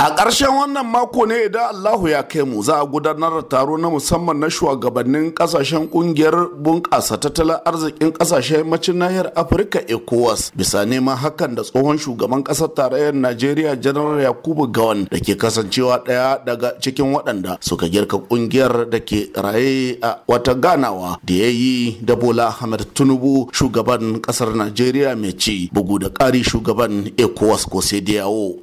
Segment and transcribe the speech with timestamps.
[0.00, 3.74] A ƙarshen wannan mako ne idan Allahu ya kai mu za a gudanar da taro
[3.76, 10.86] na musamman na shugabannin ƙasashen ƙungiyar bunƙasa tattalin arzikin ƙasashen yammacin nahiyar Afirka ECOWAS bisa
[10.86, 16.44] neman hakan da tsohon shugaban ƙasar tarayyar Najeriya Janar Yakubu Gawan da ke kasancewa ɗaya
[16.46, 21.98] daga cikin waɗanda suka girka ƙungiyar da ke raye a wata ganawa da ya yi
[22.06, 27.80] da Bola Ahmed Tinubu shugaban ƙasar Najeriya mai ci bugu da ƙari shugaban ECOWAS ko
[27.82, 27.98] sai.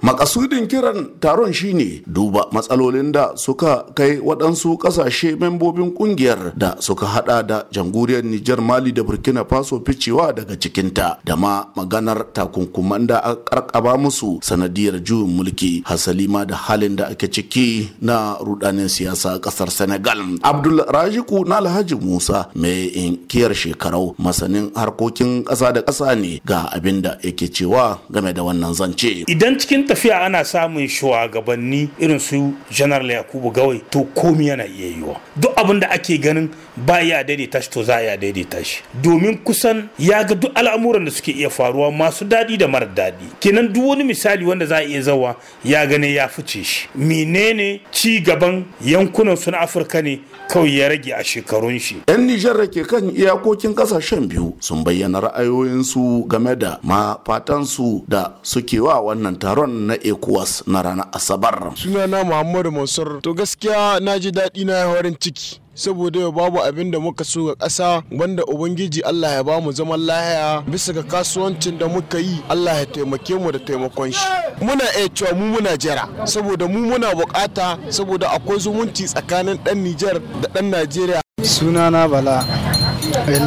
[0.00, 7.06] Makasudin kiran taron shine duba matsalolin da suka kai waɗansu ƙasashe membobin ƙungiyar da suka
[7.06, 13.06] hada da jamhuriyar Nijar Mali da Burkina Faso ficewa daga cikinta da ma maganar takunkuman
[13.08, 18.36] da aka karkaba musu sanadiyar juyin mulki hasali ma da halin da ake ciki na
[18.44, 20.18] rudanin siyasa a ƙasar Senegal.
[20.42, 26.68] Abdul Rajiku na Alhaji Musa mai inkiyar shekarau masanin harkokin ƙasa da ƙasa ne ga
[26.74, 29.24] abin da yake cewa game da wannan zance.
[29.24, 30.84] Idan cikin tafiya ana samun
[31.22, 36.18] shugabanni irin su general yakubu gawai to komi yana iya yiwa duk abin da ake
[36.18, 38.82] ganin ba ya daidaita shi to za a daidaita shi.
[39.02, 43.38] Domin kusan ya ga duk al'amuran da suke iya faruwa masu daɗi da mara daɗi.
[43.40, 46.88] Kenan duk wani misali wanda za a iya zawa ya gane ya fice shi.
[46.94, 51.96] Menene ci gaban yankunan su na afirka ne kawai ya rage a shekarun shi?
[52.08, 58.02] Yan nijar da ke kan iyakokin ƙasashen biyu sun bayyana ra'ayoyinsu game da ma fatansu
[58.08, 61.72] da suke wa wannan taron na ecowas na ranar asabar.
[61.76, 63.20] Sunana muhammadu mansur.
[63.22, 67.46] To gaskiya na ji daɗi na farin ciki saboda yau babu abin da muka so
[67.46, 70.62] ga ƙasa wanda ubangiji Allah ya ba mu zaman lahiya.
[70.66, 74.26] Bisa ga kasuwancin da muka yi Allah ya taimake mu da taimakon shi.
[74.60, 79.74] Muna iya cewa mu muna jira saboda mu muna buƙata saboda akwai zumunci tsakanin ɗan
[79.82, 81.20] Nijar da ɗan Najeriya.
[81.42, 82.44] Sunana bala.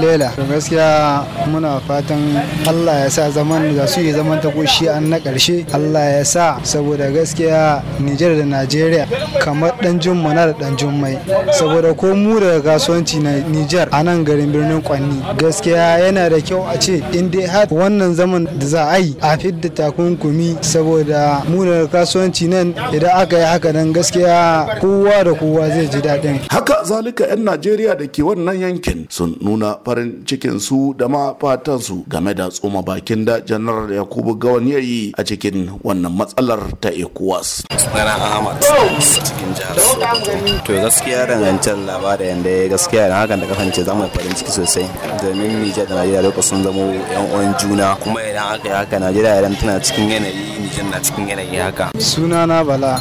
[0.01, 4.87] Lela to gaskiya muna fatan allah ya sa zaman da su yi zaman ta shi
[4.89, 9.07] an na ƙarshe allah ya sa saboda gaskiya nijar da najeriya
[9.39, 11.17] kamar dan jumma na da dan jummai.
[11.53, 16.39] Saboda ko mu daga kasuwanci na nijar a nan garin birnin kwanni gaskiya yana da
[16.41, 20.57] kyau a ce in dai har wannan zaman da za a yi a fidda takunkumi
[20.61, 25.87] saboda mu daga kasuwanci nan idan aka yi haka nan gaskiya kowa da kowa zai
[25.87, 26.39] ji daɗin.
[26.49, 31.31] Haka zalika 'yan najeriya da ke wannan yankin sun nuna farin cikin su da ma
[31.39, 36.11] fatan su game da tsoma bakin da janar yakubu gawan ya yi a cikin wannan
[36.11, 37.63] matsalar ta ecowas.
[37.79, 38.59] Sunana ahmad
[38.99, 39.75] cikin jihar
[40.67, 44.51] to gaskiya dangantar labarin yadda ya gaskiya da hakan da kasance za mu farin ciki
[44.51, 44.87] sosai.
[45.23, 47.95] Domin nijar da najeriya lokacin sun zama yan uwan juna.
[48.03, 51.85] Kuma idan aka yi haka najeriya idan tana cikin yanayi nijar na cikin yanayi haka.
[51.99, 52.93] Sunana bala.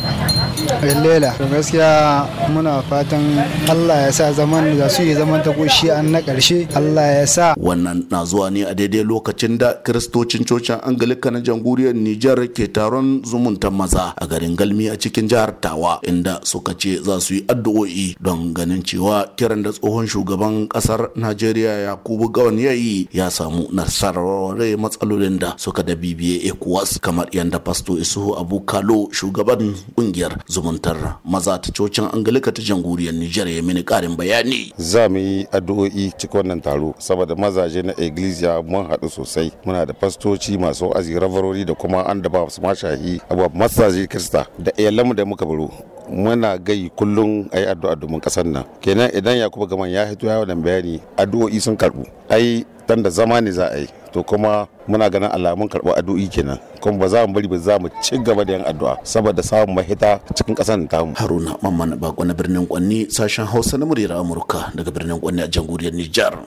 [1.03, 3.23] Lela to gaskiya muna fatan
[3.71, 7.27] allah ya sa zaman da su yi zaman ta shi an na ƙarshe Allah ya
[7.27, 7.47] sa.
[7.59, 12.69] Wannan na zuwa ne a daidai lokacin da kiristocin cocin Angalika na jamhuriyar Nijar ke
[12.73, 17.35] taron zumuntan maza a garin Galmi a cikin jihar Tawa inda suka ce za su
[17.35, 23.09] yi addu'o'i don ganin cewa kiran da tsohon shugaban ƙasar Najeriya Yakubu Gawan ya yi
[23.13, 29.09] ya samu nasarar matsalolin da suka da bibiye ECOWAS kamar yadda Pasto Isuhu Abu Kalo
[29.13, 30.97] shugaban ƙungiyar zumuntar.
[31.25, 34.73] Maza ta cocin Angalika ta jamhuriyar Nijar ya mini karin bayani.
[34.79, 39.53] Za mu yi addu'o'i cikin wannan taro saboda mazaje na iglesia mun haɗu sosai.
[39.65, 44.07] Muna da fastoci masu azi ravarori da kuma an da ba su mashahi abuwa masaje
[44.07, 45.71] krista da iyalanmu da muka baro.
[46.11, 48.65] Muna gai kullum a yi addu'a domin ƙasar nan.
[48.81, 52.07] Kenan idan yakubu gaman ya hito ya wannan bayani addu'o'i sun karɓu.
[52.31, 56.29] Ai dan da zama ne za a yi to kuma muna ganin alamun karɓar addu'o'i
[56.31, 56.59] kenan.
[56.81, 59.75] Kuma ba za mu bari ba za mu ci gaba da yin addu'a saboda samun
[59.75, 61.13] mahita cikin ƙasar tamu.
[61.19, 65.49] Haruna mamman bako na birnin kwanni sashen hausa na muryar amurka daga birnin kwanni a
[65.49, 66.39] jamhuriyar nijar.